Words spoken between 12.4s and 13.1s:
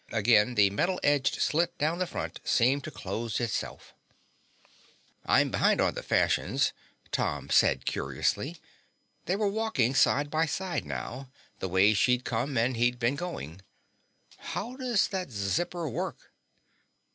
and he'd